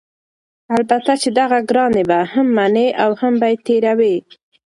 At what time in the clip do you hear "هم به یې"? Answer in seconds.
3.21-3.57